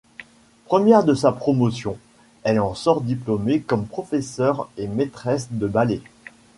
Première 0.65 1.03
de 1.03 1.13
sa 1.13 1.31
promotion, 1.31 1.95
elle 2.41 2.59
en 2.59 2.73
sort 2.73 3.01
diplômée 3.01 3.59
comme 3.61 3.85
professeure 3.85 4.67
et 4.75 4.87
maîtresse 4.87 5.49
de 5.51 5.67
ballet. 5.67 6.01